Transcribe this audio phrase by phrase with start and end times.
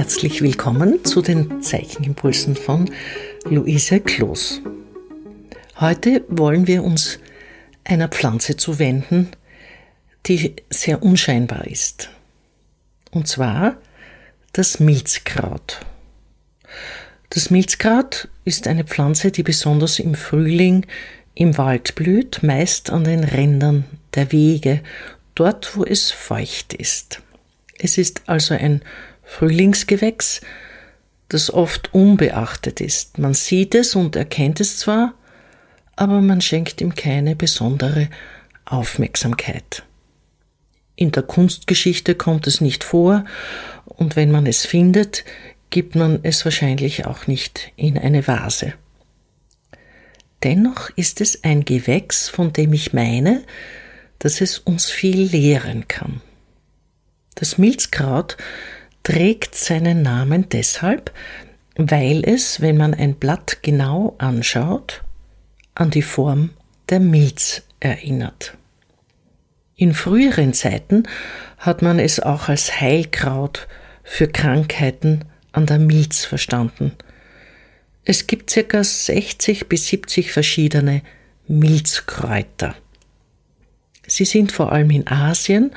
[0.00, 2.90] Herzlich willkommen zu den Zeichenimpulsen von
[3.44, 4.62] Luise Kloß.
[5.78, 7.18] Heute wollen wir uns
[7.84, 9.28] einer Pflanze zuwenden,
[10.24, 12.08] die sehr unscheinbar ist.
[13.10, 13.76] Und zwar
[14.54, 15.80] das Milzkraut.
[17.28, 20.86] Das Milzkraut ist eine Pflanze, die besonders im Frühling
[21.34, 24.80] im Wald blüht, meist an den Rändern der Wege,
[25.34, 27.20] dort wo es feucht ist.
[27.78, 28.80] Es ist also ein
[29.30, 30.40] Frühlingsgewächs,
[31.28, 33.18] das oft unbeachtet ist.
[33.18, 35.14] Man sieht es und erkennt es zwar,
[35.94, 38.08] aber man schenkt ihm keine besondere
[38.64, 39.84] Aufmerksamkeit.
[40.96, 43.24] In der Kunstgeschichte kommt es nicht vor,
[43.86, 45.24] und wenn man es findet,
[45.70, 48.74] gibt man es wahrscheinlich auch nicht in eine Vase.
[50.42, 53.44] Dennoch ist es ein Gewächs, von dem ich meine,
[54.18, 56.20] dass es uns viel lehren kann.
[57.36, 58.36] Das Milzkraut
[59.02, 61.12] trägt seinen Namen deshalb,
[61.76, 65.02] weil es, wenn man ein Blatt genau anschaut,
[65.74, 66.50] an die Form
[66.88, 68.56] der Milz erinnert.
[69.76, 71.04] In früheren Zeiten
[71.56, 73.66] hat man es auch als Heilkraut
[74.02, 76.92] für Krankheiten an der Milz verstanden.
[78.04, 78.84] Es gibt ca.
[78.84, 81.02] 60 bis 70 verschiedene
[81.48, 82.74] Milzkräuter.
[84.06, 85.72] Sie sind vor allem in Asien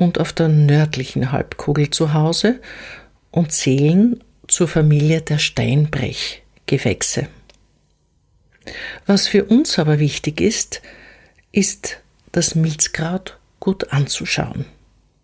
[0.00, 2.58] und auf der nördlichen Halbkugel zu Hause
[3.30, 7.28] und zählen zur Familie der Steinbrechgewächse.
[9.04, 10.80] Was für uns aber wichtig ist,
[11.52, 11.98] ist
[12.32, 14.64] das Milzkraut gut anzuschauen,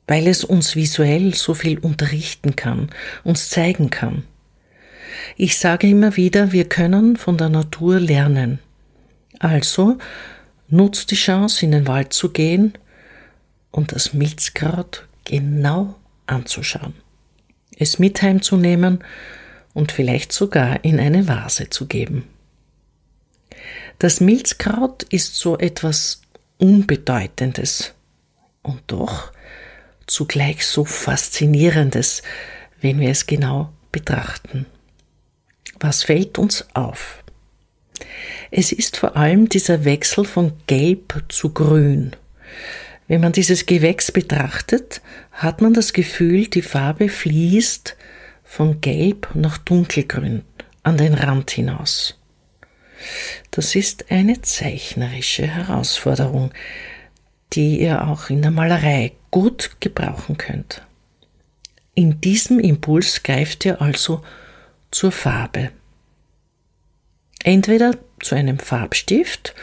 [0.07, 2.91] weil es uns visuell so viel unterrichten kann,
[3.25, 4.25] uns zeigen kann.
[5.39, 8.59] Ich sage immer wieder, wir können von der Natur lernen.
[9.39, 9.97] Also
[10.69, 12.75] nutzt die Chance, in den Wald zu gehen
[13.71, 16.95] und das Milzkraut genau anzuschauen,
[17.79, 19.05] es mit heimzunehmen
[19.75, 22.25] und vielleicht sogar in eine Vase zu geben.
[23.99, 26.23] Das Milzkraut ist so etwas
[26.59, 27.95] Unbedeutendes
[28.63, 29.33] und doch
[30.07, 32.23] zugleich so Faszinierendes,
[32.81, 34.67] wenn wir es genau betrachten.
[35.81, 37.23] Was fällt uns auf?
[38.51, 42.13] Es ist vor allem dieser Wechsel von Gelb zu Grün.
[43.09, 45.01] Wenn man dieses Gewächs betrachtet,
[45.33, 47.97] hat man das Gefühl, die Farbe fließt
[48.43, 50.43] von Gelb nach Dunkelgrün
[50.83, 52.19] an den Rand hinaus.
[53.51, 56.51] Das ist eine zeichnerische Herausforderung,
[57.53, 60.83] die ihr auch in der Malerei gut gebrauchen könnt.
[61.95, 64.23] In diesem Impuls greift ihr also
[64.91, 65.71] zur Farbe.
[67.43, 69.55] Entweder zu einem Farbstift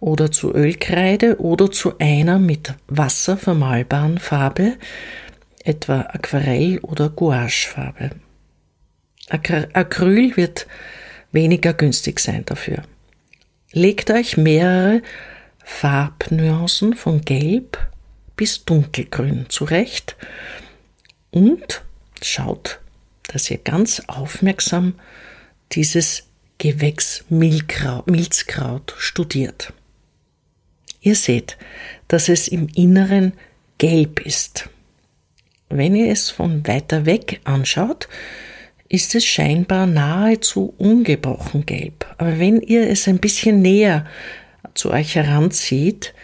[0.00, 4.76] oder zu Ölkreide oder zu einer mit Wasser vermalbaren Farbe,
[5.64, 8.10] etwa Aquarell- oder Gouachefarbe.
[9.28, 10.66] Acryl wird
[11.32, 12.82] weniger günstig sein dafür.
[13.72, 15.02] Legt euch mehrere
[15.62, 17.78] Farbnuancen von Gelb
[18.36, 20.16] bis Dunkelgrün zurecht
[21.30, 21.82] und
[22.22, 22.80] schaut,
[23.26, 24.94] dass ihr ganz aufmerksam
[25.72, 26.24] dieses
[26.56, 29.74] Gewächs Milzkraut studiert.
[31.00, 31.56] Ihr seht,
[32.08, 33.32] dass es im Inneren
[33.78, 34.68] gelb ist.
[35.68, 38.08] Wenn ihr es von weiter weg anschaut,
[38.88, 42.06] ist es scheinbar nahezu ungebrochen gelb.
[42.16, 44.06] Aber wenn ihr es ein bisschen näher
[44.74, 46.14] zu euch heranzieht,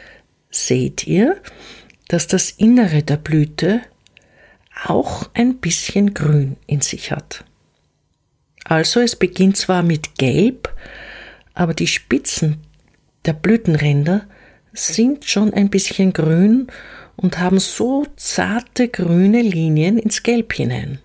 [0.51, 1.37] seht ihr,
[2.09, 3.83] dass das Innere der Blüte
[4.87, 7.45] auch ein bisschen Grün in sich hat.
[8.65, 10.75] Also es beginnt zwar mit Gelb,
[11.53, 12.63] aber die Spitzen
[13.27, 14.27] der Blütenränder
[14.75, 16.67] sind schon ein bisschen grün
[17.17, 20.99] und haben so zarte grüne Linien ins Gelb hinein.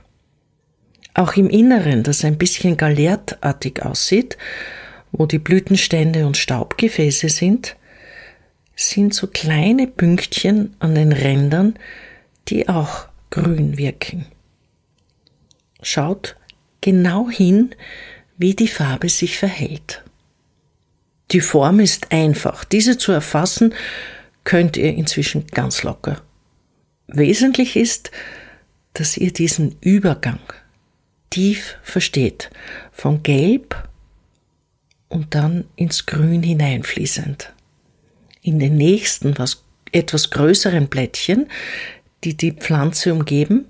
[1.14, 4.38] Auch im Inneren, das ein bisschen galertartig aussieht,
[5.12, 7.76] wo die Blütenstände und Staubgefäße sind,
[8.76, 11.76] sind so kleine Pünktchen an den Rändern,
[12.48, 14.26] die auch grün wirken.
[15.82, 16.38] Schaut
[16.82, 17.76] genau hin,
[18.38, 20.04] wie die Farbe sich verhält.
[21.32, 22.64] Die Form ist einfach.
[22.64, 23.74] Diese zu erfassen
[24.44, 26.22] könnt ihr inzwischen ganz locker.
[27.08, 28.12] Wesentlich ist,
[28.94, 30.40] dass ihr diesen Übergang
[31.30, 32.50] tief versteht,
[32.92, 33.88] von Gelb
[35.08, 37.54] und dann ins Grün hineinfließend.
[38.42, 41.48] In den nächsten, was etwas größeren Blättchen,
[42.24, 43.66] die die Pflanze umgeben,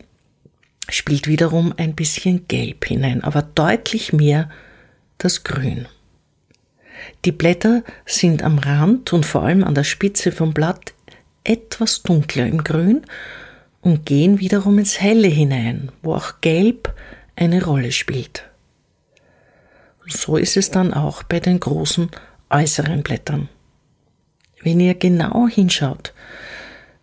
[0.89, 4.49] spielt wiederum ein bisschen Gelb hinein, aber deutlich mehr
[5.17, 5.87] das Grün.
[7.25, 10.93] Die Blätter sind am Rand und vor allem an der Spitze vom Blatt
[11.43, 13.01] etwas dunkler im Grün
[13.81, 16.93] und gehen wiederum ins Helle hinein, wo auch Gelb
[17.35, 18.43] eine Rolle spielt.
[20.07, 22.09] So ist es dann auch bei den großen
[22.49, 23.47] äußeren Blättern.
[24.61, 26.13] Wenn ihr genau hinschaut,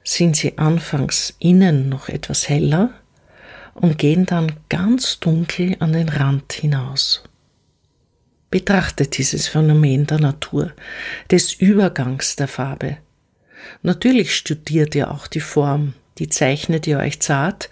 [0.04, 2.90] sind sie anfangs innen noch etwas heller
[3.74, 7.24] und gehen dann ganz dunkel an den Rand hinaus.
[8.56, 10.72] Betrachtet dieses Phänomen der Natur,
[11.30, 12.96] des Übergangs der Farbe.
[13.82, 17.68] Natürlich studiert ihr auch die Form, die zeichnet ihr euch zart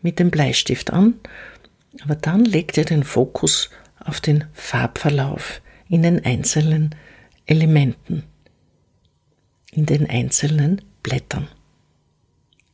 [0.00, 1.20] mit dem Bleistift an,
[2.02, 3.68] aber dann legt ihr den Fokus
[4.02, 6.94] auf den Farbverlauf in den einzelnen
[7.44, 8.22] Elementen,
[9.70, 11.46] in den einzelnen Blättern.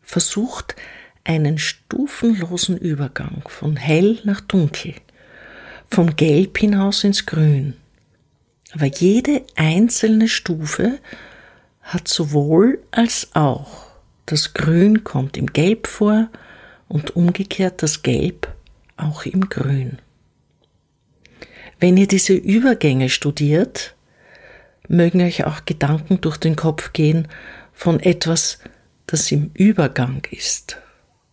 [0.01, 0.77] Versucht
[1.25, 4.95] einen stufenlosen Übergang von hell nach dunkel,
[5.91, 7.75] vom Gelb hinaus ins Grün.
[8.73, 10.99] Aber jede einzelne Stufe
[11.83, 13.87] hat sowohl als auch.
[14.27, 16.29] Das Grün kommt im Gelb vor
[16.87, 18.49] und umgekehrt das Gelb
[18.97, 19.99] auch im Grün.
[21.81, 23.95] Wenn ihr diese Übergänge studiert,
[24.89, 27.29] mögen euch auch Gedanken durch den Kopf gehen
[27.73, 28.59] von etwas,
[29.07, 30.79] das im Übergang ist,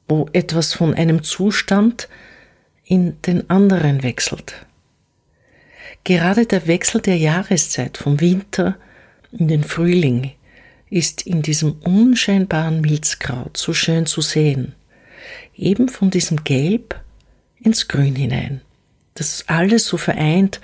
[0.08, 2.08] wo etwas von einem Zustand
[2.86, 4.66] in den anderen wechselt.
[6.04, 8.78] Gerade der Wechsel der Jahreszeit vom Winter
[9.32, 10.32] in den Frühling
[10.90, 14.76] ist in diesem unscheinbaren Milzkraut so schön zu sehen,
[15.56, 17.00] eben von diesem Gelb
[17.60, 18.62] ins Grün hinein
[19.16, 20.62] das alles so vereint,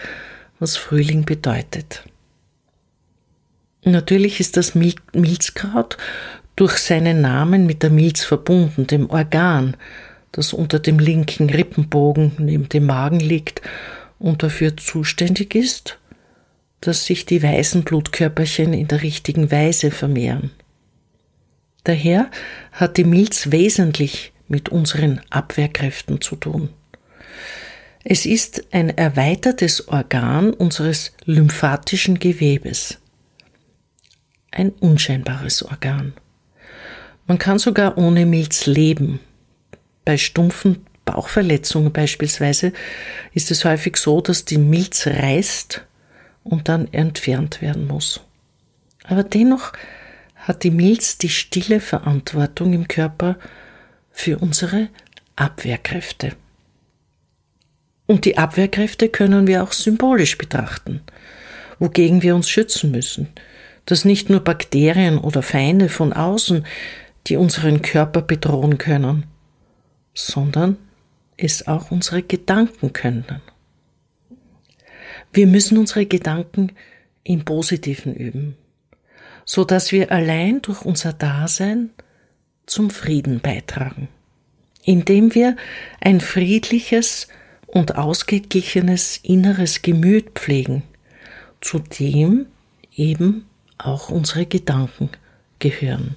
[0.60, 2.04] was Frühling bedeutet.
[3.84, 5.98] Natürlich ist das Milzkraut
[6.56, 9.76] durch seinen Namen mit der Milz verbunden, dem Organ,
[10.32, 13.62] das unter dem linken Rippenbogen neben dem Magen liegt
[14.20, 16.00] und dafür zuständig ist,
[16.80, 20.52] dass sich die weißen Blutkörperchen in der richtigen Weise vermehren.
[21.84, 22.30] Daher
[22.72, 26.70] hat die Milz wesentlich mit unseren Abwehrkräften zu tun.
[28.04, 32.98] Es ist ein erweitertes Organ unseres lymphatischen Gewebes.
[34.52, 36.14] Ein unscheinbares Organ.
[37.28, 39.20] Man kann sogar ohne Milz leben.
[40.12, 42.74] Bei stumpfen Bauchverletzungen beispielsweise
[43.34, 45.86] ist es häufig so, dass die Milz reißt
[46.44, 48.20] und dann entfernt werden muss.
[49.06, 49.72] Aber dennoch
[50.36, 53.38] hat die Milz die stille Verantwortung im Körper
[54.12, 54.90] für unsere
[55.38, 56.34] Abwehrkräfte.
[58.06, 61.00] Und die Abwehrkräfte können wir auch symbolisch betrachten,
[61.80, 63.30] wogegen wir uns schützen müssen,
[63.86, 66.66] dass nicht nur Bakterien oder Feinde von außen,
[67.28, 69.31] die unseren Körper bedrohen können,
[70.14, 70.78] sondern
[71.38, 73.42] es auch unsere Gedanken können.
[75.34, 76.74] Wir müssen unsere Gedanken
[77.24, 78.58] im Positiven üben,
[79.46, 81.92] so dass wir allein durch unser Dasein
[82.66, 84.08] zum Frieden beitragen,
[84.84, 85.56] indem wir
[86.00, 87.28] ein friedliches,
[87.72, 90.84] und ausgeglichenes inneres Gemüt pflegen,
[91.62, 92.48] zu dem
[92.96, 93.46] eben
[93.78, 95.10] auch unsere Gedanken
[95.60, 96.16] gehören.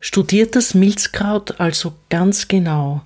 [0.00, 3.02] Studiert das Milzkraut also ganz genau,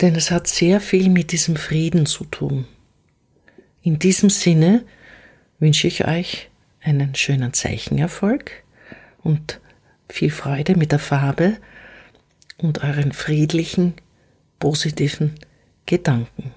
[0.00, 2.66] denn es hat sehr viel mit diesem Frieden zu tun.
[3.82, 4.84] In diesem Sinne
[5.58, 6.48] wünsche ich euch
[6.82, 8.64] einen schönen Zeichenerfolg
[9.22, 9.60] und
[10.08, 11.58] viel Freude mit der Farbe
[12.58, 13.94] und euren friedlichen
[14.58, 15.34] positiven
[15.86, 16.52] Gedanken.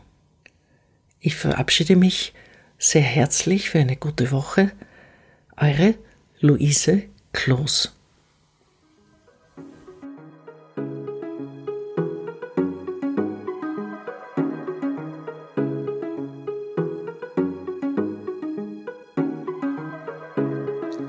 [1.19, 2.33] Ich verabschiede mich
[2.77, 4.71] sehr herzlich für eine gute Woche.
[5.57, 5.95] Eure
[6.39, 7.96] Luise Kloß.